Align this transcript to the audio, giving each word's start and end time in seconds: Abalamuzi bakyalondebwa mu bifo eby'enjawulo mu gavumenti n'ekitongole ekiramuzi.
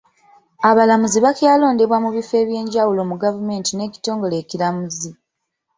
Abalamuzi 0.69 1.19
bakyalondebwa 1.25 1.97
mu 2.03 2.09
bifo 2.15 2.33
eby'enjawulo 2.43 3.01
mu 3.09 3.15
gavumenti 3.23 3.71
n'ekitongole 3.73 4.35
ekiramuzi. 4.43 5.11